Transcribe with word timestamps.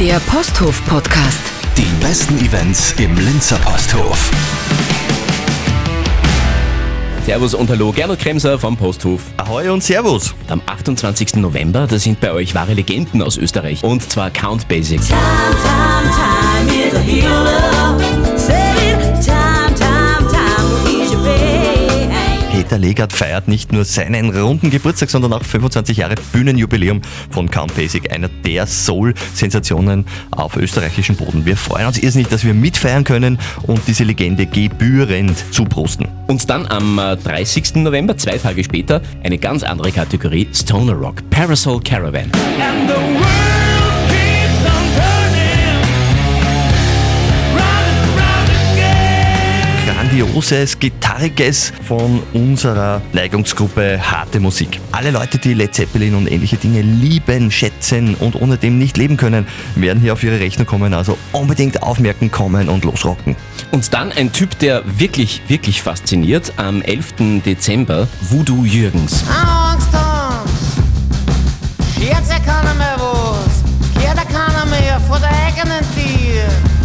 Der 0.00 0.20
Posthof-Podcast. 0.20 1.42
Die 1.76 2.04
besten 2.04 2.38
Events 2.38 2.94
im 2.98 3.16
Linzer 3.16 3.56
Posthof. 3.56 4.30
Servus 7.26 7.52
und 7.54 7.68
hallo, 7.68 7.90
Gernot 7.90 8.20
Kremser 8.20 8.60
vom 8.60 8.76
Posthof. 8.76 9.22
Ahoi 9.38 9.68
und 9.70 9.82
Servus. 9.82 10.36
Am 10.46 10.62
28. 10.64 11.34
November, 11.36 11.88
da 11.88 11.98
sind 11.98 12.20
bei 12.20 12.30
euch 12.30 12.54
wahre 12.54 12.74
Legenden 12.74 13.22
aus 13.22 13.36
Österreich. 13.36 13.82
Und 13.82 14.08
zwar 14.08 14.30
Count 14.30 14.68
Basic. 14.68 15.00
Time, 15.00 15.18
time, 16.64 16.90
time 16.92 18.17
Peter 22.58 22.76
Legert 22.76 23.12
feiert 23.12 23.46
nicht 23.46 23.72
nur 23.72 23.84
seinen 23.84 24.36
runden 24.36 24.70
Geburtstag, 24.70 25.10
sondern 25.10 25.32
auch 25.32 25.44
25 25.44 25.98
Jahre 25.98 26.16
Bühnenjubiläum 26.32 27.02
von 27.30 27.48
Count 27.48 27.72
Basic, 27.76 28.12
einer 28.12 28.26
der 28.26 28.66
Soul-Sensationen 28.66 30.04
auf 30.32 30.56
österreichischem 30.56 31.14
Boden. 31.14 31.46
Wir 31.46 31.56
freuen 31.56 31.86
uns 31.86 31.98
irrsinnig, 31.98 32.26
dass 32.26 32.44
wir 32.44 32.54
mitfeiern 32.54 33.04
können 33.04 33.38
und 33.62 33.82
diese 33.86 34.02
Legende 34.02 34.44
gebührend 34.44 35.38
zuprosten. 35.54 36.08
Und 36.26 36.50
dann 36.50 36.66
am 36.66 36.98
äh, 36.98 37.16
30. 37.16 37.76
November, 37.76 38.16
zwei 38.16 38.38
Tage 38.38 38.64
später, 38.64 39.02
eine 39.22 39.38
ganz 39.38 39.62
andere 39.62 39.92
Kategorie, 39.92 40.48
Stoner 40.52 40.94
Rock, 40.94 41.30
Parasol 41.30 41.80
Caravan. 41.80 42.32
Grandioses, 50.08 50.78
Gitarriges 50.78 51.70
von 51.86 52.22
unserer 52.32 53.02
Neigungsgruppe 53.12 54.00
Harte 54.00 54.40
Musik. 54.40 54.80
Alle 54.90 55.10
Leute, 55.10 55.36
die 55.36 55.52
Led 55.52 55.74
Zeppelin 55.74 56.14
und 56.14 56.32
ähnliche 56.32 56.56
Dinge 56.56 56.80
lieben, 56.80 57.50
schätzen 57.50 58.14
und 58.14 58.34
ohne 58.40 58.56
dem 58.56 58.78
nicht 58.78 58.96
leben 58.96 59.18
können, 59.18 59.46
werden 59.74 60.00
hier 60.00 60.14
auf 60.14 60.24
ihre 60.24 60.40
Rechnung 60.40 60.66
kommen. 60.66 60.94
Also 60.94 61.18
unbedingt 61.32 61.82
aufmerken, 61.82 62.30
kommen 62.30 62.70
und 62.70 62.86
losrocken. 62.86 63.36
Und 63.70 63.92
dann 63.92 64.10
ein 64.10 64.32
Typ, 64.32 64.58
der 64.60 64.82
wirklich, 64.98 65.42
wirklich 65.48 65.82
fasziniert, 65.82 66.54
am 66.56 66.80
11. 66.80 67.42
Dezember, 67.44 68.08
Voodoo 68.22 68.64
Jürgens. 68.64 69.24
Angst 69.28 69.57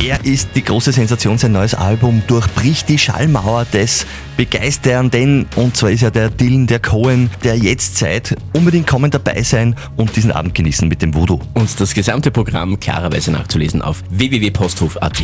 Er 0.05 0.25
ist 0.25 0.49
die 0.55 0.63
große 0.63 0.91
Sensation, 0.91 1.37
sein 1.37 1.53
neues 1.53 1.73
Album 1.73 2.23
durchbricht 2.27 2.89
die 2.89 2.99
Schallmauer 2.99 3.63
des 3.63 4.05
Begeisternden 4.35 5.45
und 5.55 5.77
zwar 5.77 5.91
ist 5.91 6.03
er 6.03 6.11
der 6.11 6.29
Dylan 6.29 6.67
der 6.67 6.79
Cohen 6.79 7.29
der 7.45 7.55
Jetztzeit. 7.55 8.35
Unbedingt 8.51 8.85
kommen 8.85 9.11
dabei 9.11 9.43
sein 9.43 9.75
und 9.95 10.13
diesen 10.17 10.33
Abend 10.33 10.55
genießen 10.55 10.89
mit 10.89 11.01
dem 11.01 11.13
Voodoo. 11.13 11.39
Und 11.53 11.79
das 11.79 11.93
gesamte 11.93 12.31
Programm 12.31 12.81
klarerweise 12.81 13.31
nachzulesen 13.31 13.81
auf 13.81 14.03
www.posthof.at. 14.09 15.21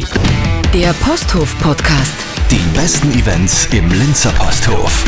Der 0.74 0.94
Posthof-Podcast. 0.94 2.16
Die 2.50 2.78
besten 2.78 3.12
Events 3.20 3.68
im 3.74 3.90
Linzer 3.92 4.32
Posthof. 4.32 5.04